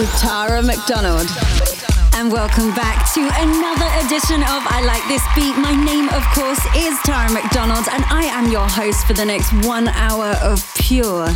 [0.00, 1.28] With Tara McDonald.
[2.14, 5.54] And welcome back to another edition of I Like This Beat.
[5.60, 9.52] My name, of course, is Tara McDonald, and I am your host for the next
[9.66, 11.28] one hour of pure,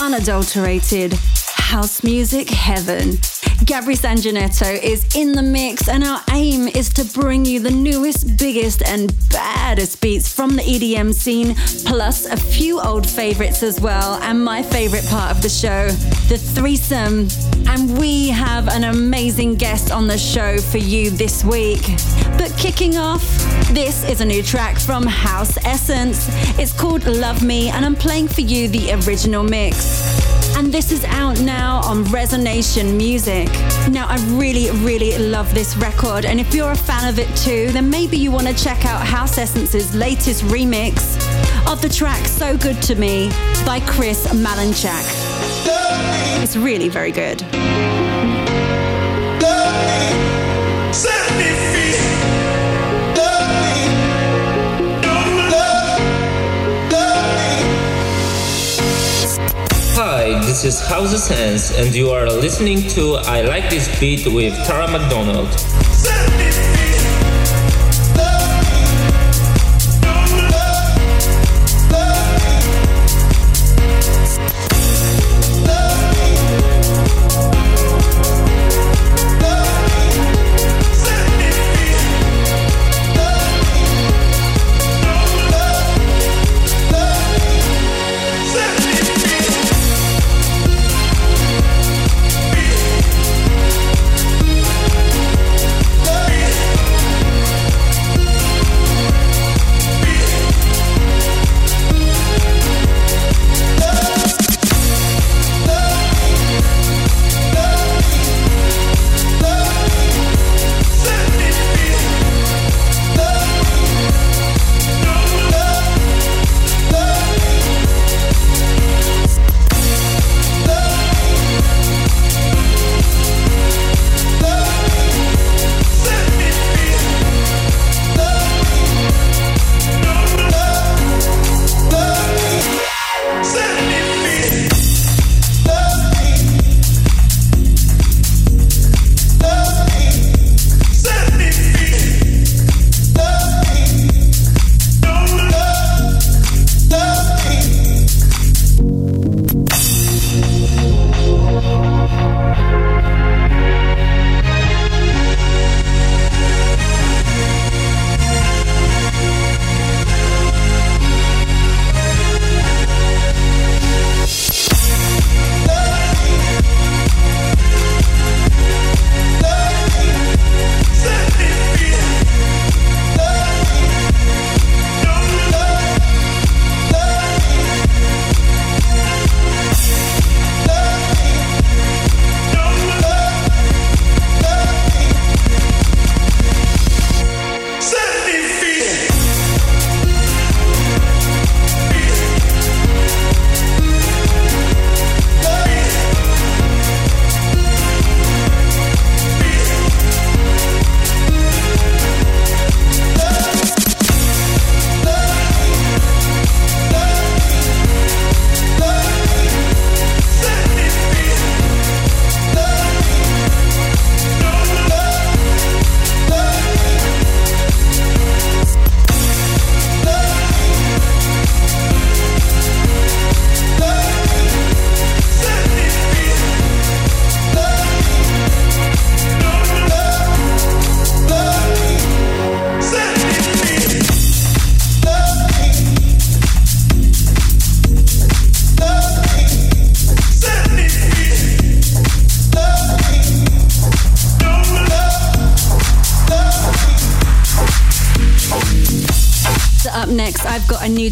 [0.00, 1.12] unadulterated
[1.56, 3.18] house music heaven.
[3.64, 8.38] Gabri Sanginetto is in the mix, and our aim is to bring you the newest,
[8.38, 11.54] biggest, and baddest beats from the EDM scene,
[11.84, 15.88] plus a few old favorites as well, and my favorite part of the show,
[16.28, 17.28] the threesome.
[17.68, 21.82] And we have an amazing guest on the show for you this week.
[22.38, 23.22] But kicking off,
[23.72, 26.28] this is a new track from House Essence.
[26.58, 31.04] It's called Love Me, and I'm playing for you the original mix and this is
[31.04, 33.46] out now on Resonation Music.
[33.92, 37.70] Now, I really, really love this record, and if you're a fan of it too,
[37.70, 41.16] then maybe you want to check out House Essence's latest remix
[41.70, 43.28] of the track So Good to Me
[43.64, 45.04] by Chris Malinchak.
[46.42, 47.44] It's really very good.
[60.00, 64.54] Hi, this is House Essence, and you are listening to I Like This Beat with
[64.64, 65.48] Tara McDonald.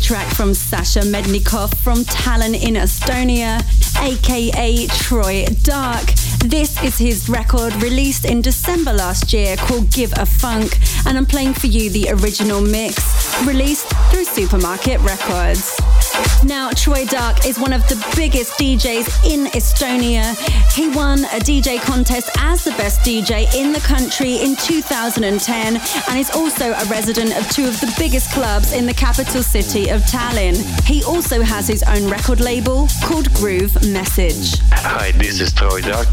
[0.07, 3.61] Track from Sasha Mednikov from Tallinn in Estonia,
[4.01, 6.07] aka Troy Dark.
[6.45, 11.27] This is his record released in December last year called Give a Funk, and I'm
[11.27, 15.76] playing for you the original mix released through Supermarket Records.
[16.45, 20.35] Now, Troy Dark is one of the biggest DJs in Estonia.
[20.75, 26.19] He won a DJ contest as the best DJ in the country in 2010 and
[26.19, 30.03] is also a resident of two of the biggest clubs in the capital city of
[30.03, 30.57] Tallinn.
[30.85, 34.61] He also has his own record label called Groove Message.
[34.73, 36.09] Hi, this is Troy Dark,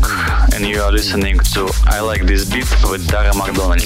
[0.56, 3.82] and you are listening to I Like This Beat with Dara McDonald.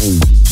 [0.00, 0.39] Mm-hmm.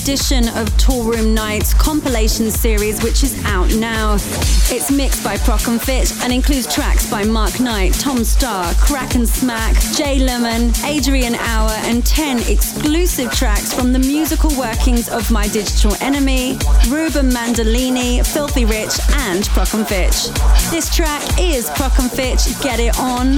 [0.00, 4.14] edition of Toolroom Nights compilation series, which is out now.
[4.14, 9.14] It's mixed by Prok and Fitch and includes tracks by Mark Knight, Tom Starr, Kraak
[9.14, 15.30] and Smaak, Jay Lumen, Adrian Hour, and 10 exclusive tracks from the musical workings of
[15.30, 16.52] My Digital Enemy,
[16.88, 18.96] Ruben Mandolini, Filthy Rich,
[19.28, 20.32] and Prok and Fitch.
[20.70, 23.34] This track is Prok and Fitch Get It On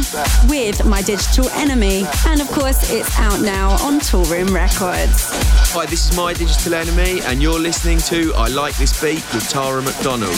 [0.49, 2.05] with My Digital Enemy.
[2.27, 5.42] And of course, it's out now on Toolroom Records.
[5.75, 9.49] Hi, this is My Digital Enemy, and you're listening to I Like This Beat with
[9.49, 10.37] Tara McDonald.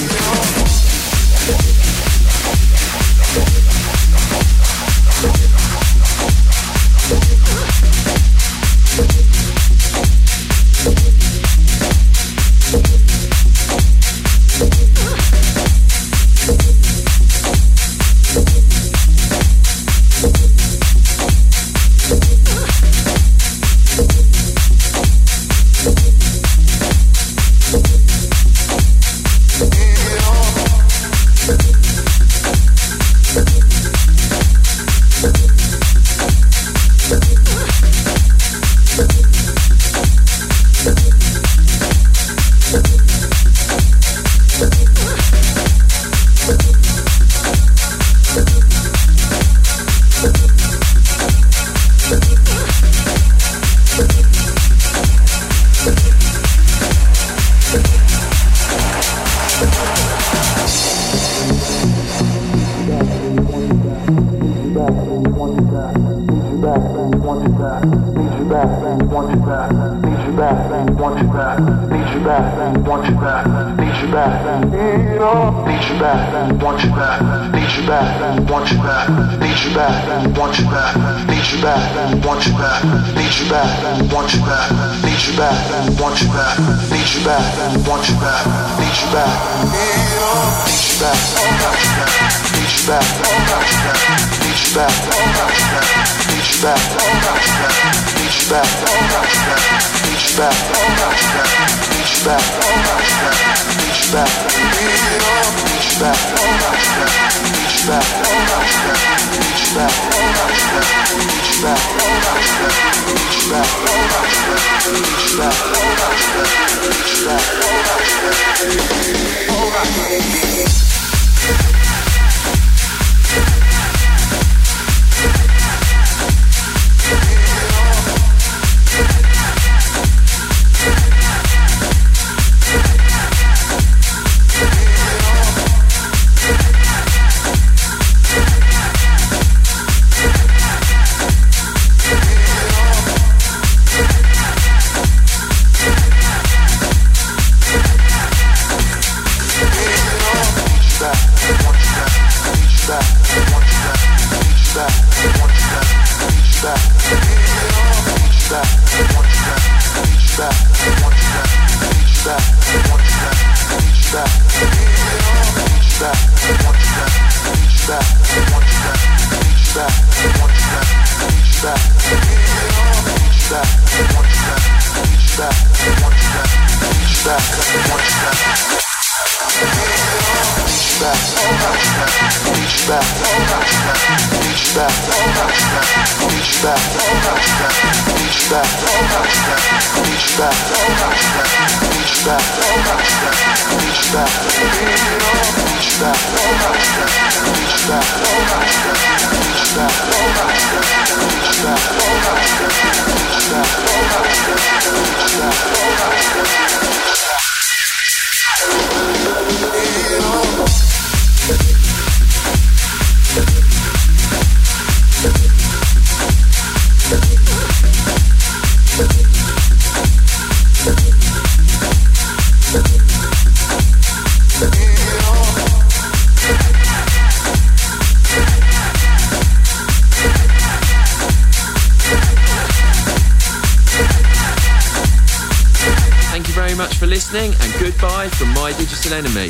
[239.13, 239.49] Enemy.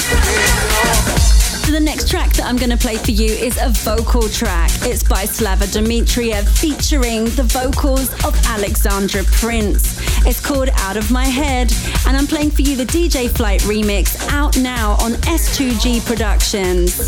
[1.70, 4.70] The next track that I'm going to play for you is a vocal track.
[4.82, 9.93] It's by Slava Dimitriev featuring the vocals of Alexandra Prince.
[10.26, 11.70] It's called Out of My Head,
[12.06, 16.98] and I'm playing for you the DJ Flight remix out now on S2G Productions.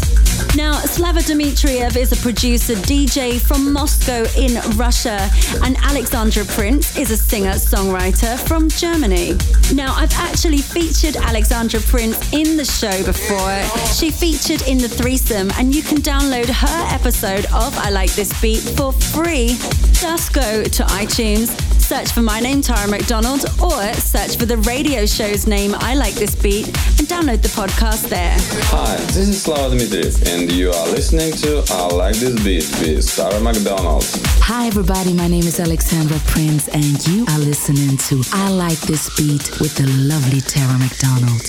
[0.55, 5.31] Now, Slava Dmitriev is a producer DJ from Moscow in Russia,
[5.63, 9.33] and Alexandra Prince is a singer songwriter from Germany.
[9.73, 13.63] Now, I've actually featured Alexandra Prince in the show before.
[13.95, 18.39] She featured in the threesome, and you can download her episode of I Like This
[18.43, 19.57] Beat for free.
[19.93, 25.07] Just go to iTunes search for my name, Tara McDonald, or search for the radio
[25.07, 28.35] show's name, I Like This Beat, and download the podcast there.
[28.75, 33.07] Hi, this is Slava Dmitriev, and you are listening to I Like This Beat with
[33.15, 34.03] Tara McDonald.
[34.43, 39.07] Hi, everybody, my name is Alexandra Prince, and you are listening to I Like This
[39.17, 41.47] Beat with the lovely Tara McDonald.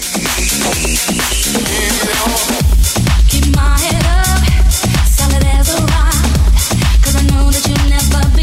[3.26, 4.46] Keep my head up,
[5.10, 6.14] solid as a rock,
[7.02, 8.37] cause I know that you'll never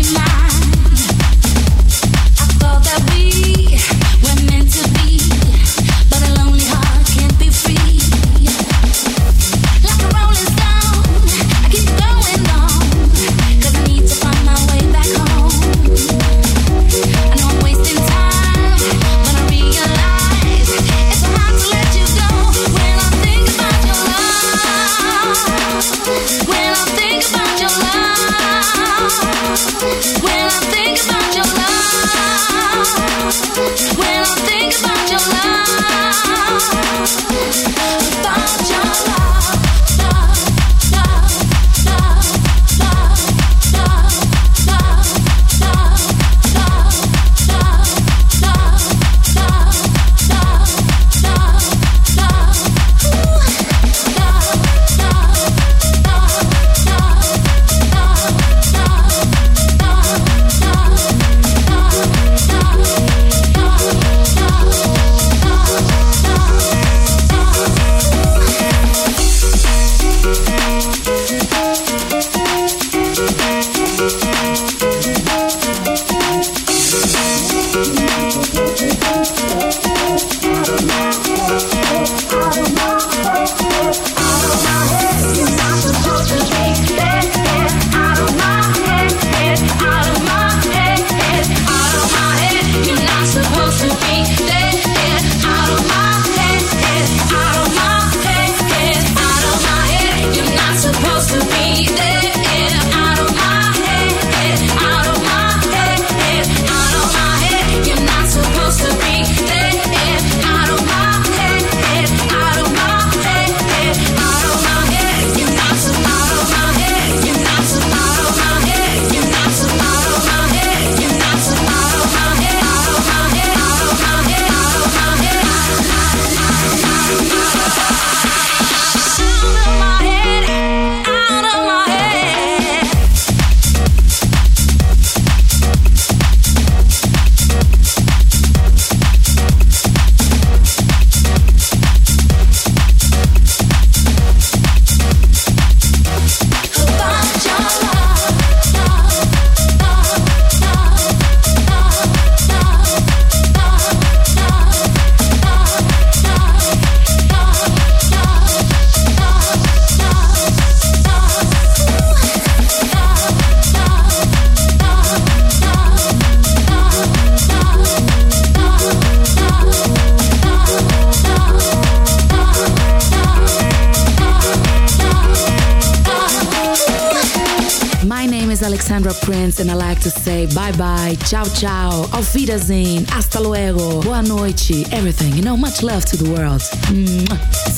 [178.65, 184.91] and I like to say bye bye, ciao ciao, auf Wiedersehen, hasta luego, boa noite,
[184.91, 185.35] everything.
[185.35, 186.63] You know, much love to the world.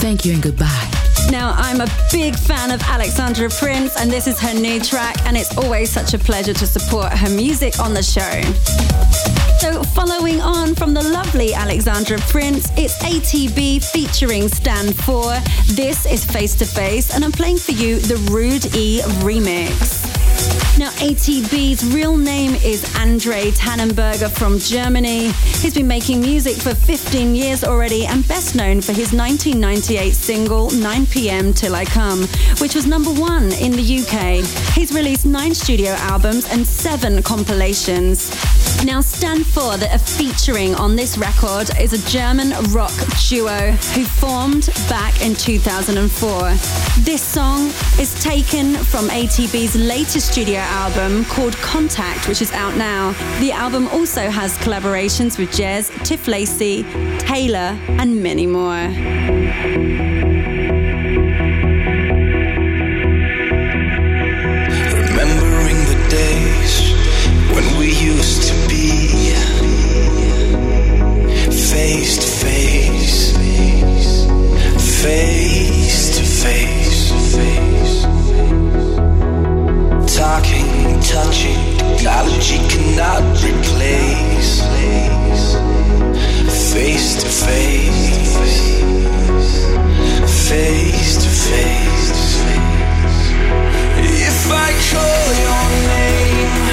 [0.00, 0.90] Thank you and goodbye.
[1.28, 5.36] Now, I'm a big fan of Alexandra Prince, and this is her new track, and
[5.36, 8.40] it's always such a pleasure to support her music on the show.
[9.58, 15.34] So, following on from the lovely Alexandra Prince, it's ATB featuring Stanfour.
[15.74, 20.05] This is Face to Face, and I'm playing for you the Rude E remix.
[20.78, 25.32] Now, ATB's real name is Andre Tanneberger from Germany.
[25.62, 30.68] He's been making music for 15 years already and best known for his 1998 single
[30.68, 32.24] 9pm Till I Come,
[32.58, 34.44] which was number one in the UK.
[34.74, 38.30] He's released nine studio albums and seven compilations.
[38.84, 42.92] Now, Stanfour, that are featuring on this record, is a German rock
[43.28, 46.50] duo who formed back in 2004.
[47.02, 47.66] This song
[47.98, 53.12] is taken from ATB's latest studio album called Contact, which is out now.
[53.40, 56.84] The album also has collaborations with JES, Tiff Lacey,
[57.18, 60.15] Taylor, and many more.
[82.06, 84.60] Technology cannot replace
[86.72, 88.36] face to face,
[90.48, 92.40] face to face.
[94.28, 96.65] If I call your name,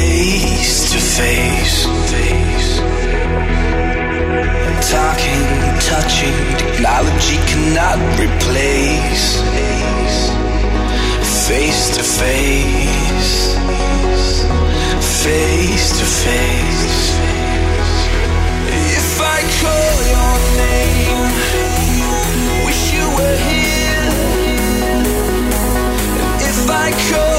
[0.00, 1.76] face to face,
[4.90, 5.44] talking,
[5.90, 9.40] touching, technology cannot replace
[11.50, 13.56] face to face,
[15.24, 17.00] face to face.
[18.98, 21.22] If I call your name,
[22.66, 24.10] wish you were here.
[26.50, 27.29] If I call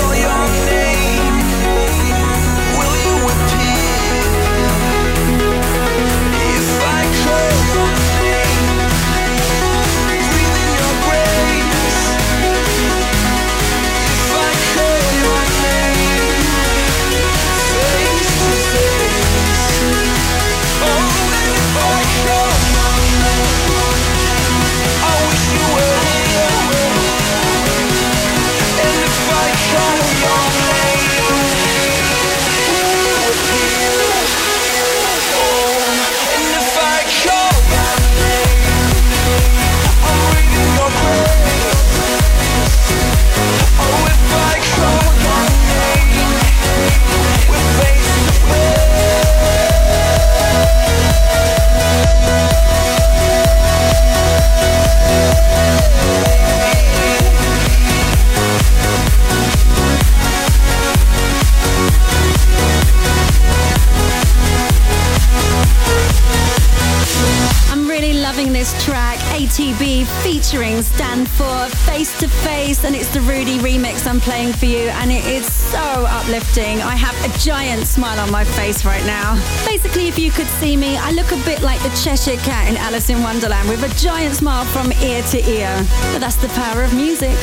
[68.32, 74.22] loving this track, ATB featuring Stanfour Face to Face, and it's the Rudee remix I'm
[74.22, 76.82] playing for you, and it is so uplifting.
[76.82, 79.36] I have a giant smile on my face right now.
[79.65, 82.78] Basically, if you could see me, I look a bit like the Cheshire Cat in
[82.78, 85.76] Alice in Wonderland with a giant smile from ear to ear.
[86.13, 87.36] But that's the power of music.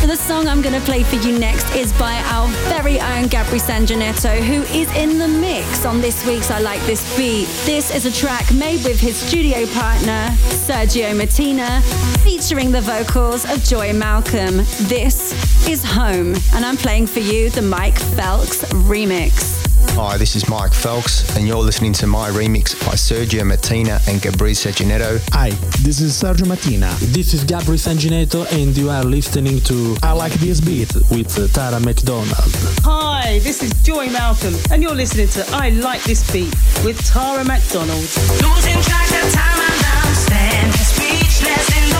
[0.00, 3.24] So the song I'm going to play for you next is by our very own
[3.24, 7.46] Gabri Sanginetto, who is in the mix on this week's I Like This Beat.
[7.66, 11.80] This is a track made with his studio partner, Sergio Martina,
[12.22, 14.58] featuring the vocals of Joy Malcolm.
[14.88, 19.59] This is Home, and I'm playing for you the Mike Felks remix.
[19.94, 24.22] Hi, this is Mike Felks, and you're listening to my remix by Sergio Martina and
[24.22, 25.20] Gabriel Sanginetto.
[25.32, 25.50] Hi,
[25.82, 26.94] this is Sergio Martina.
[27.00, 31.80] This is Gabri Sanginetto, and you are listening to I Like This Beat with Tara
[31.80, 32.30] McDonald.
[32.84, 37.44] Hi, this is Joy Malcolm, and you're listening to I Like This Beat with Tara
[37.44, 38.08] McDonald.
[38.40, 41.99] Losing track of time and I'm standing speechless in the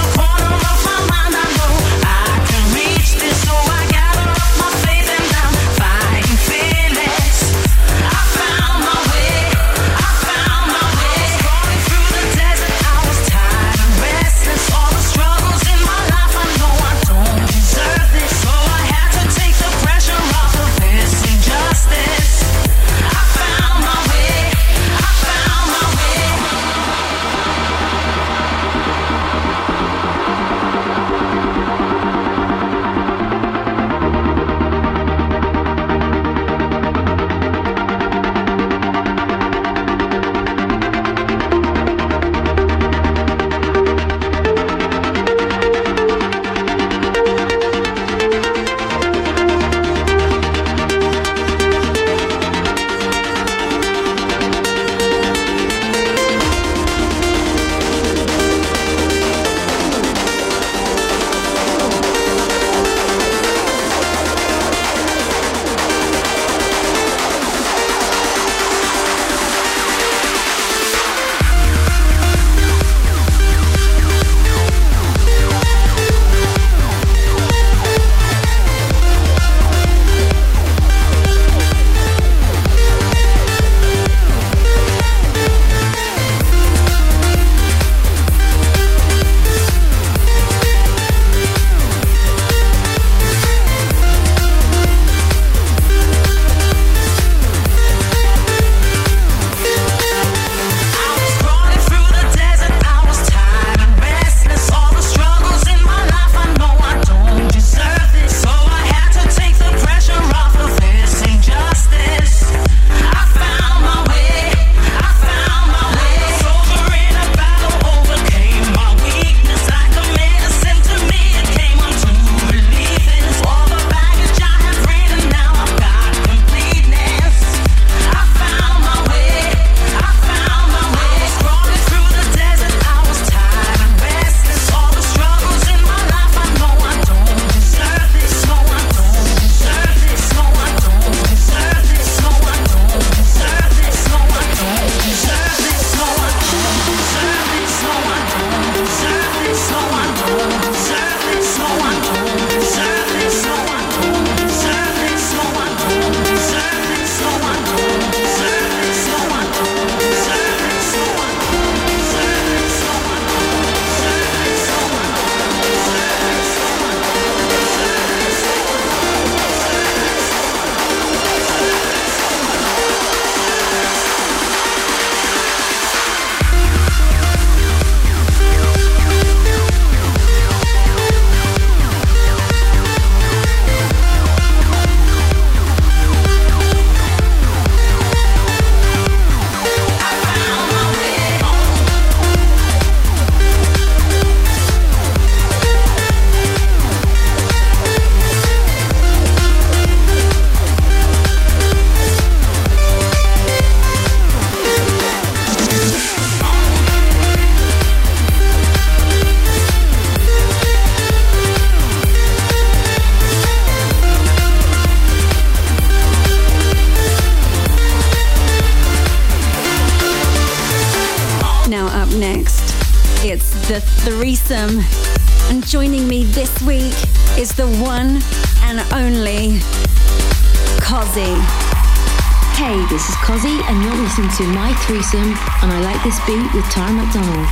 [234.40, 237.46] to My Threesome, and I like this beat with Tara McDonald.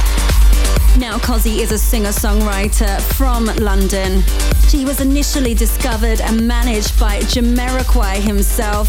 [0.97, 4.23] Now, Cozi is a singer songwriter from London.
[4.69, 8.89] She was initially discovered and managed by Jamiroquai himself,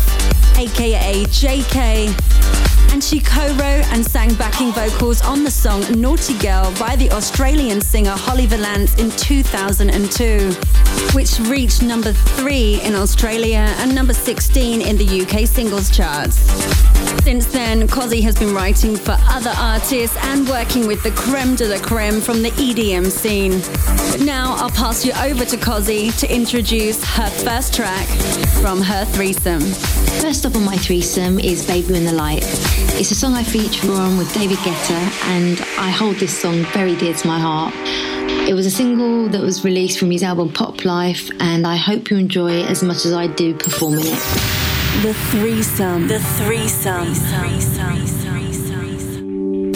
[0.58, 2.94] aka JK.
[2.94, 7.12] And she co wrote and sang backing vocals on the song Naughty Girl by the
[7.12, 10.52] Australian singer Holly Valance in 2002,
[11.14, 16.99] which reached number three in Australia and number 16 in the UK singles charts.
[17.30, 21.68] Since then, Cozi has been writing for other artists and working with the creme de
[21.68, 23.62] la creme from the EDM scene.
[24.12, 28.08] But now I'll pass you over to Cozi to introduce her first track
[28.64, 29.62] from her threesome.
[30.20, 32.42] First up on my threesome is Baby When the Light.
[33.00, 36.96] It's a song I feature on with David Guetta, and I hold this song very
[36.96, 37.76] dear to my heart.
[38.50, 42.10] It was a single that was released from his album Pop Life, and I hope
[42.10, 44.69] you enjoy it as much as I do performing it.
[45.02, 46.08] The threesome.
[46.10, 47.08] The threesome.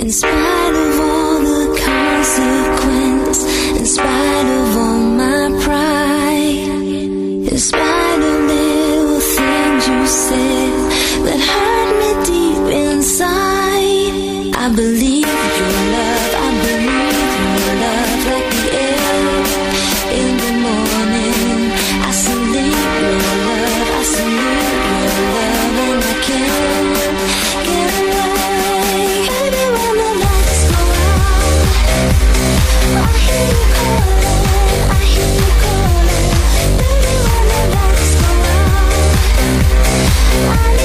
[0.04, 3.40] In spite of all the consequence,
[3.80, 6.68] in spite of all my pride,
[7.52, 10.74] in spite of little things you said
[11.24, 15.26] that hurt me deep inside, I believe
[15.60, 16.13] your love,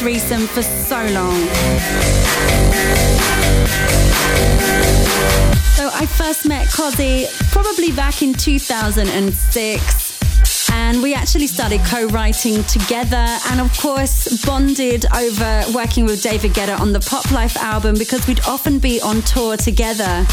[0.00, 1.36] threesome for so long.
[5.76, 10.70] So I first met Cozi probably back in 2006.
[10.72, 16.52] And we actually started co writing together and, of course, bonded over working with David
[16.52, 20.24] Guetta on the Pop Life album because we'd often be on tour together.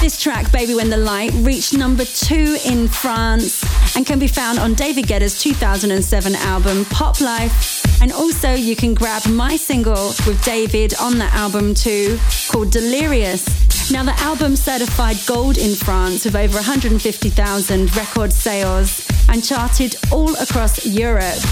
[0.00, 3.64] This track, Baby When the Light, reached number two in France
[3.96, 8.00] and can be found on David Guetta's 2007 album Pop Life.
[8.00, 12.16] And also, you can grab my single with David on that album too,
[12.48, 13.90] called Delirious.
[13.90, 20.32] Now, the album certified gold in France with over 150,000 record sales and charted all
[20.36, 21.42] across Europe.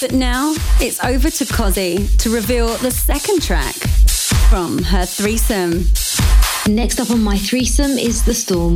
[0.00, 3.74] But now it's over to Cozi to reveal the second track
[4.48, 5.86] from her threesome.
[6.72, 8.74] Next up on my threesome is The Storm.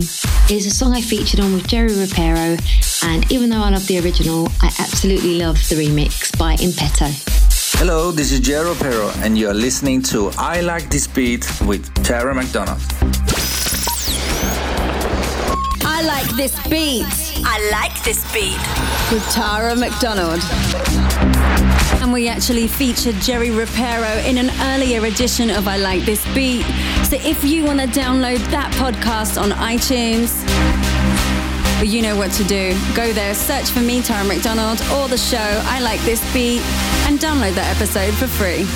[0.50, 2.58] It's a song I featured on with Jerry Ropero,
[3.04, 7.06] and even though I love the original, I absolutely love the remix by Impetto.
[7.78, 12.34] Hello, this is Jerry Ropero, and you're listening to I Like This Beat with Tara
[12.34, 12.80] McDonald.
[16.02, 17.06] I like this beat.
[17.44, 18.58] I like this beat.
[19.12, 20.40] With Tara McDonald.
[22.02, 26.64] And we actually featured Jerry Ropero in an earlier edition of I Like This Beat.
[27.04, 30.44] So if you want to download that podcast on iTunes,
[31.76, 32.76] well, you know what to do.
[32.96, 36.62] Go there, search for me, Tara McDonald, or the show I Like This Beat,
[37.06, 38.66] and download that episode for free.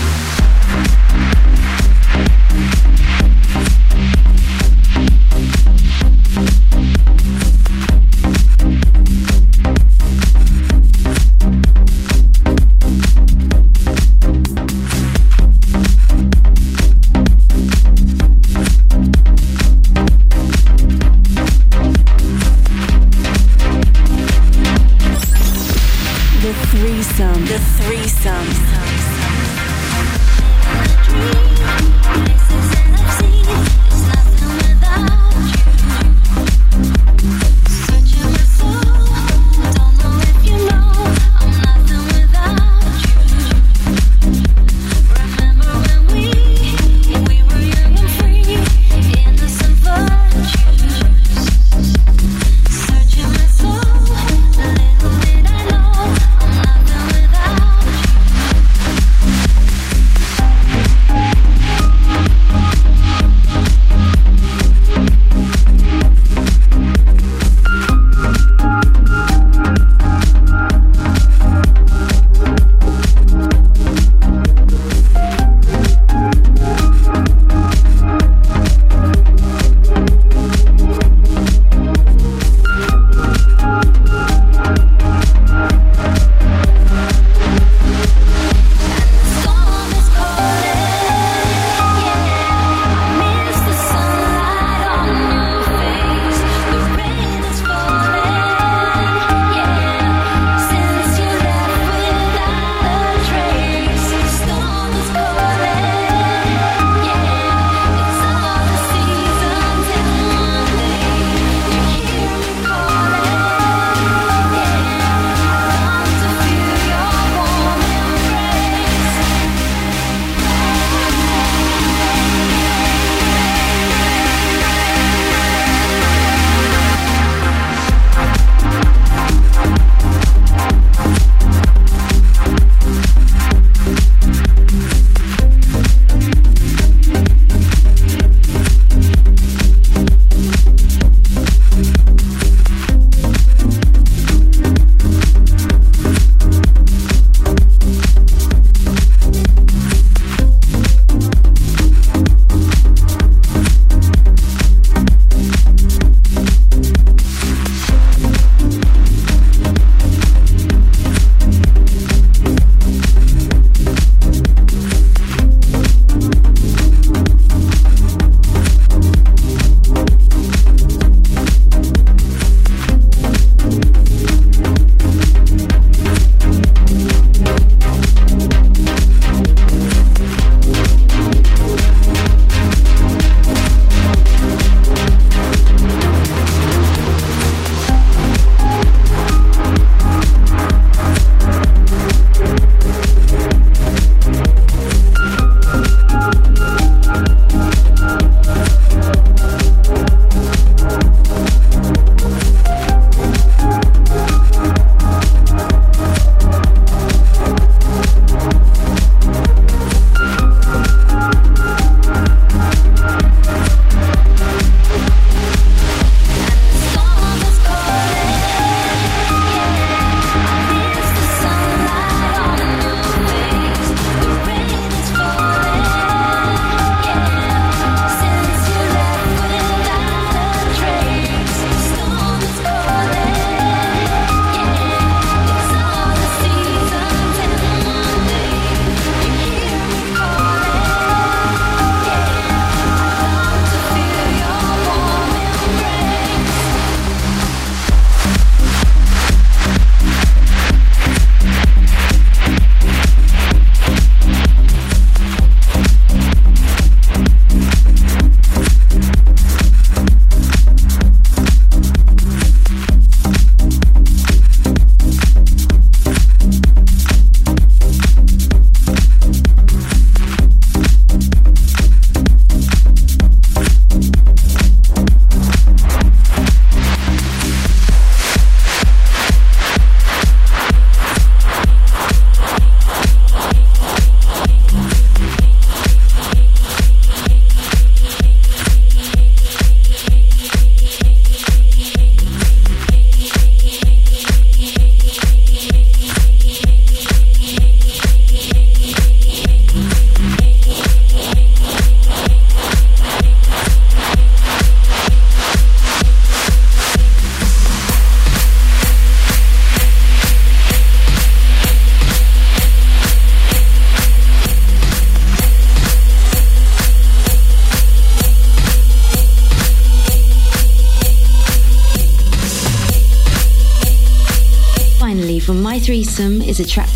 [28.26, 28.75] The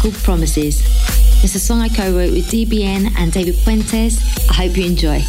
[0.00, 0.80] called Promises.
[1.44, 4.18] It's a song I co wrote with DBN and David Puentez.
[4.48, 5.20] I hope you enjoy.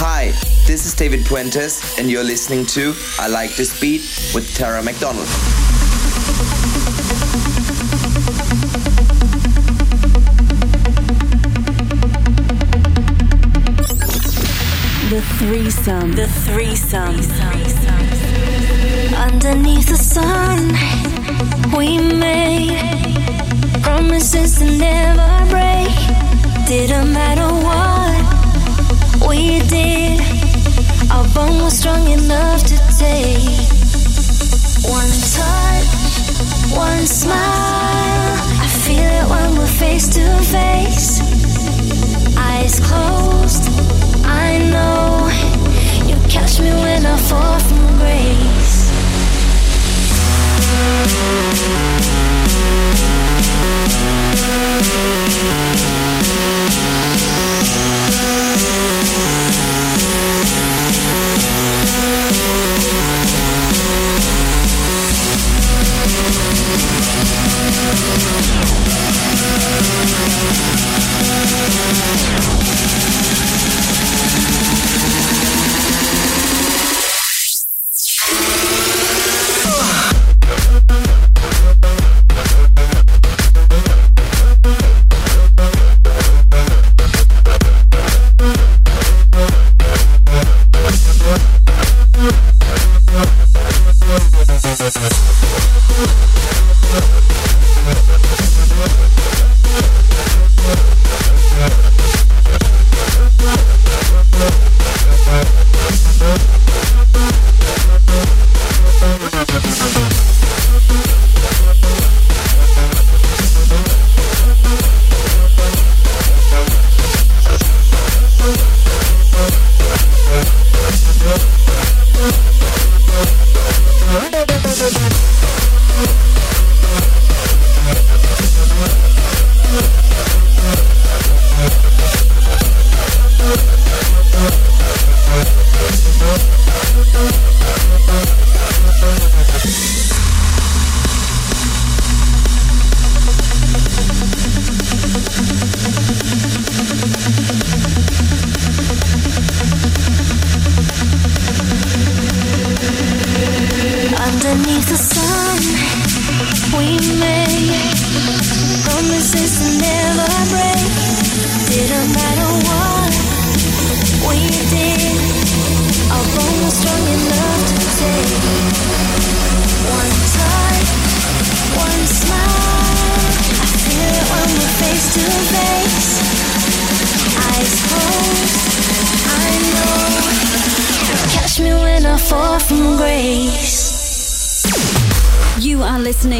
[0.00, 0.32] Hi,
[0.66, 4.00] this is David Puentez, and you're listening to I Like This Beat
[4.34, 5.26] with Tara McDonald.
[15.10, 16.12] The threesome.
[16.12, 17.14] The threesome.
[19.14, 20.74] Underneath the sun,
[21.76, 22.97] we made
[23.98, 25.90] promises to never break.
[26.68, 27.97] Didn't matter what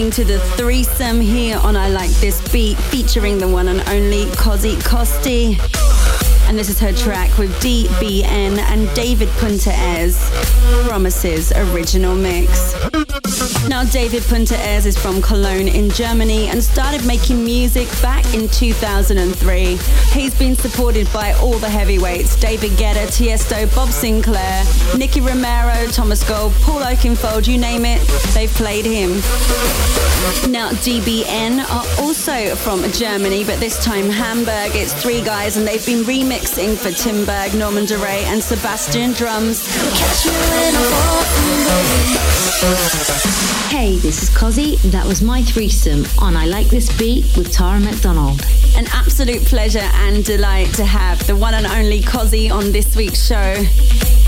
[0.08, 4.24] listening to the threesome here on I Like This Beat, featuring the one and only
[4.36, 5.58] Cozi Costi.
[6.48, 10.16] And this is her track with DBN and David Puentez,
[10.86, 13.07] Promises original mix.
[13.68, 19.78] Now, David Puentez is from Cologne in Germany and started making music back in 2003.
[20.12, 26.26] He's been supported by all the heavyweights David Guetta, Tiesto, Bob Sinclar, Nicky Romero, Thomas
[26.28, 28.00] Gold, Paul Oakenfold, you name it,
[28.34, 29.10] they've played him.
[30.50, 34.72] Now, DBN are also from Germany, but this time Hamburg.
[34.74, 39.68] It's three guys and they've been remixing for Tim Berg, Norman Doray, and Sebastian Drums.
[43.68, 44.80] Hey, this is Cozi.
[44.90, 48.44] That was my threesome on I Like This Beat with Tara McDonald.
[48.76, 53.26] An absolute pleasure and delight to have the one and only Cozi on this week's
[53.26, 53.36] show.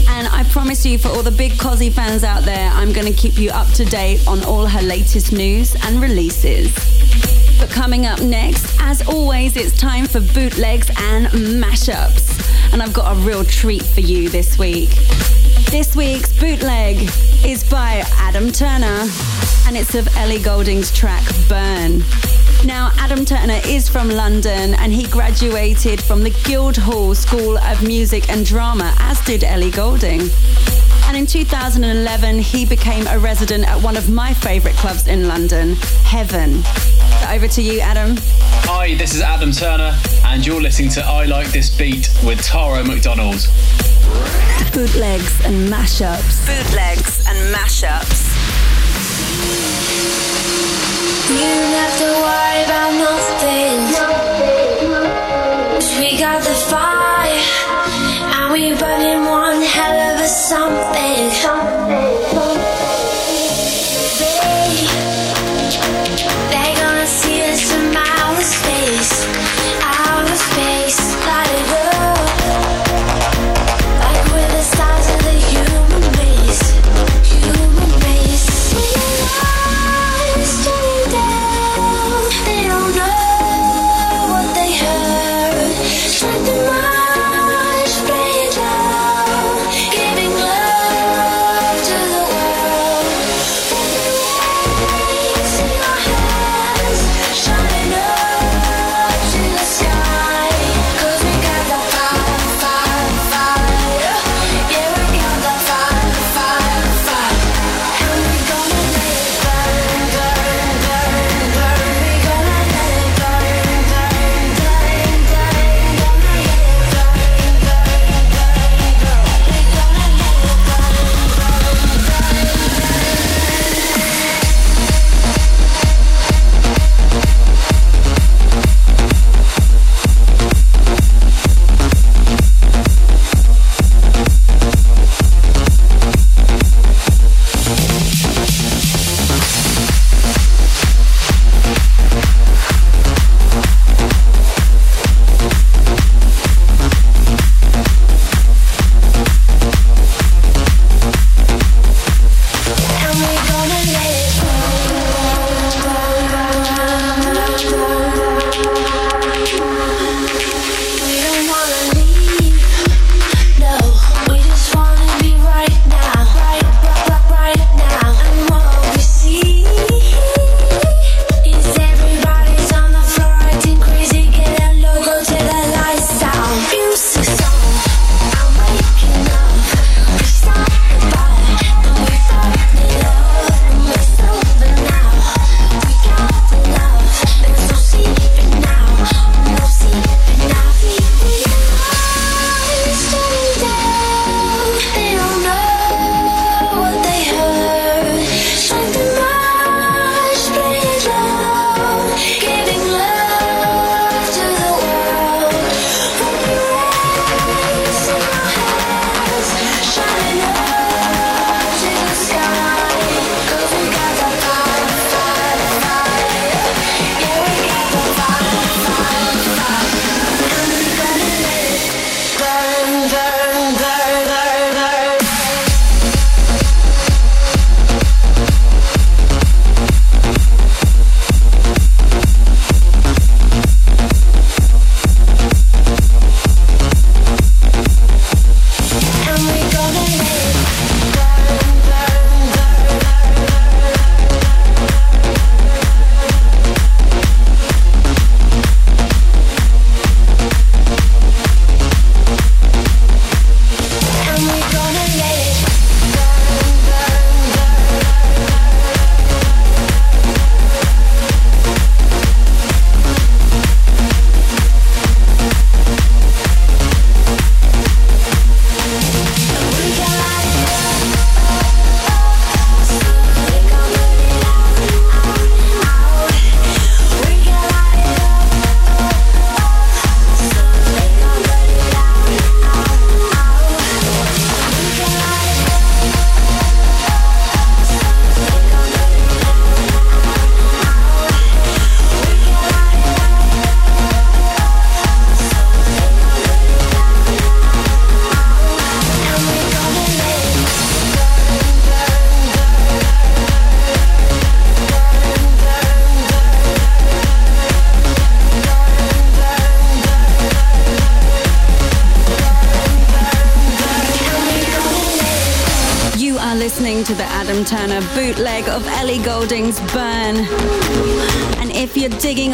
[0.08, 3.12] And I promise you, for all the big Cozi fans out there, I'm going to
[3.12, 6.72] keep you up to date on all her latest news and releases.
[7.58, 11.26] But coming up next, as always, it's time for bootlegs and
[11.62, 12.72] mashups.
[12.72, 14.90] And I've got a real treat for you this week.
[15.68, 17.08] This week's bootleg
[17.44, 19.06] is by Adam Turner,
[19.66, 22.02] and it's of Ellie Goulding's track Burn.
[22.64, 28.28] Now, Adam Turner is from London and he graduated from the Guildhall School of Music
[28.28, 30.30] and Drama, as did Ellie Goulding.
[31.10, 35.74] And in 2011, he became a resident at one of my favourite clubs in London,
[36.04, 36.62] Heaven.
[37.28, 38.14] Over to you, Adam.
[38.70, 42.84] Hi, this is Adam Turner, and you're listening to I Like This Beat with Tara
[42.84, 43.48] McDonald.
[44.72, 46.46] Bootlegs and mashups.
[46.46, 48.30] Bootlegs and mashups.
[51.28, 53.78] You don't have to worry about nothing.
[55.74, 57.42] 'Cause we got the fire,
[58.32, 60.90] and we burning one hell of a something.
[61.88, 62.69] They,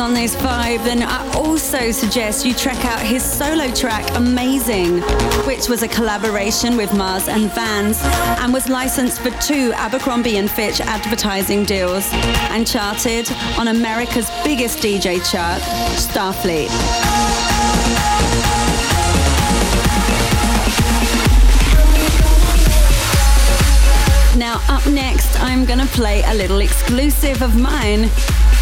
[0.07, 5.01] on this vibe, then I also suggest you check out his solo track, Amazing,
[5.49, 7.99] which was a collaboration with Mars and Vans
[8.41, 12.09] and was licensed for two Abercrombie and Fitch advertising deals
[12.53, 13.29] and charted
[13.59, 15.61] on America's biggest DJ chart,
[15.99, 16.71] Starfleet.
[24.39, 28.09] Now, up next, I'm gonna play a little exclusive of mine.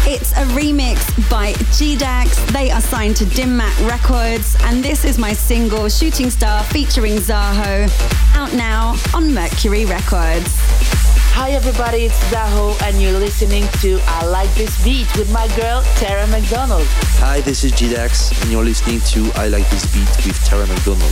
[0.07, 1.01] It's a remix
[1.31, 2.39] by G-Dax.
[2.51, 7.13] They are signed to Dim Mak Records, and this is my single Shooting Star featuring
[7.13, 7.89] Zaho,
[8.35, 10.59] out now on Mercury Records.
[11.33, 15.81] Hi everybody, it's Zaho and you're listening to I Like This Beat with my girl
[15.95, 16.85] Tara McDonald.
[17.17, 21.11] Hi, this is G-Dax, and you're listening to I Like This Beat with Tara McDonald.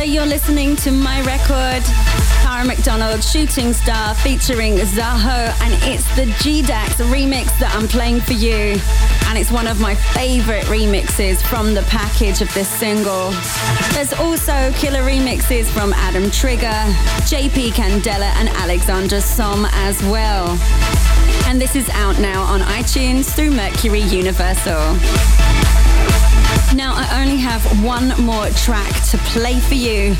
[0.00, 1.84] So you're listening to my record,
[2.40, 8.32] Tara McDonald, Shooting Star, featuring Zaho, and it's the G-Dax remix that I'm playing for
[8.32, 8.80] you.
[9.26, 13.30] And it's one of my favorite remixes from the package of this single.
[13.92, 16.80] There's also killer remixes from Adam Trigger,
[17.28, 20.58] JP Candela, and Alexandra Som as well.
[21.44, 24.96] And this is out now on iTunes through Mercury Universal.
[26.74, 30.14] Now, I only have one more track to play for you.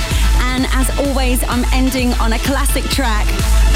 [0.51, 3.27] And as always, I'm ending on a classic track,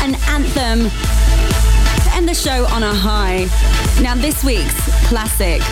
[0.02, 3.46] an anthem to end the show on a high.
[4.02, 4.74] Now, this week's
[5.06, 5.62] classic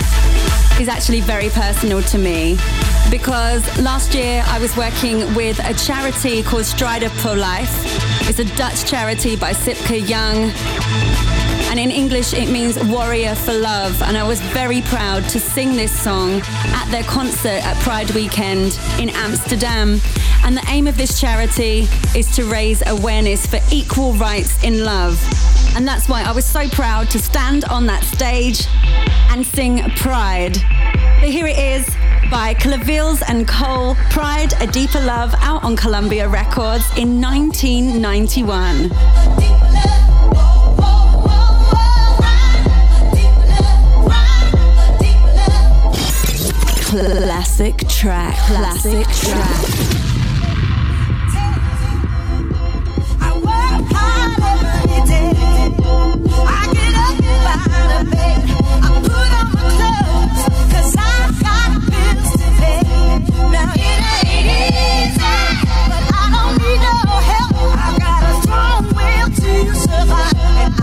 [0.80, 2.56] is actually very personal to me
[3.10, 8.28] because last year I was working with a charity called Strider for Life.
[8.28, 11.31] It's a Dutch charity by Sipke Young.
[11.72, 14.02] And in English, it means warrior for love.
[14.02, 18.78] And I was very proud to sing this song at their concert at Pride Weekend
[19.00, 19.98] in Amsterdam.
[20.44, 25.18] And the aim of this charity is to raise awareness for equal rights in love.
[25.74, 28.66] And that's why I was so proud to stand on that stage
[29.30, 30.58] and sing Pride.
[31.20, 31.86] But here it is
[32.30, 39.51] by Clivilles and Cole, Pride, A Deeper Love, out on Columbia Records in 1991.
[46.92, 50.02] Classic track, classic track.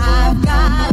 [0.02, 0.89] I've got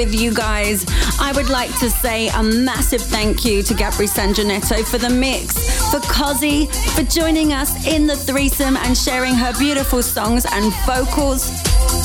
[0.00, 0.86] with you guys.
[1.20, 5.52] I would like to say a massive thank you to Gabri Sanginetto for the mix,
[5.90, 11.52] for Cozi for joining us in the threesome and sharing her beautiful songs and vocals,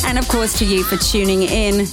[0.05, 1.87] and of course to you for tuning in.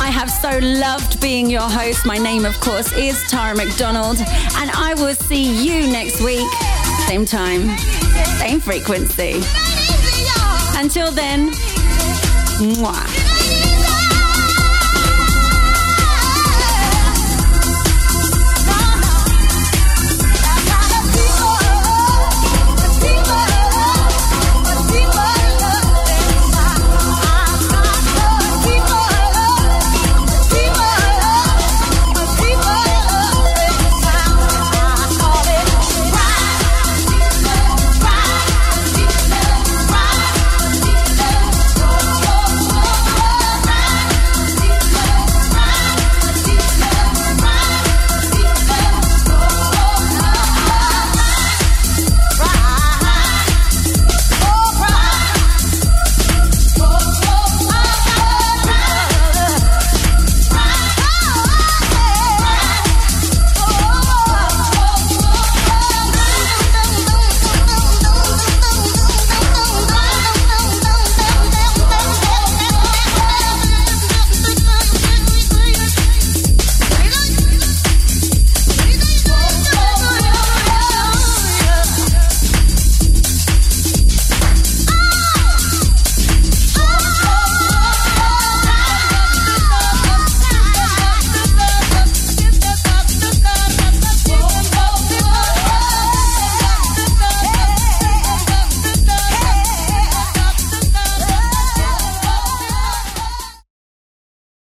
[0.00, 2.06] I have so loved being your host.
[2.06, 6.48] My name, of course, is Tara McDonald, and I will see you next week,
[7.08, 7.76] same time,
[8.38, 9.42] same frequency.
[10.76, 11.50] Until then,
[12.60, 13.27] mwah.